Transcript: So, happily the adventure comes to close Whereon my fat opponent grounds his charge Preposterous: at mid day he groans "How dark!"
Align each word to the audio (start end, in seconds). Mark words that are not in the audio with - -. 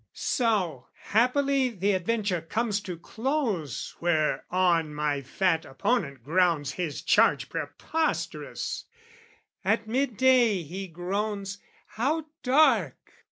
So, 0.13 0.87
happily 0.99 1.69
the 1.69 1.91
adventure 1.91 2.41
comes 2.41 2.81
to 2.81 2.97
close 2.97 3.95
Whereon 4.01 4.95
my 4.95 5.21
fat 5.21 5.63
opponent 5.63 6.23
grounds 6.23 6.71
his 6.71 7.03
charge 7.03 7.49
Preposterous: 7.49 8.85
at 9.63 9.85
mid 9.87 10.17
day 10.17 10.63
he 10.63 10.87
groans 10.87 11.59
"How 11.85 12.25
dark!" 12.41 12.97